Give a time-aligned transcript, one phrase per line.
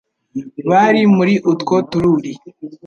[0.69, 2.33] bari muri utwo tururi,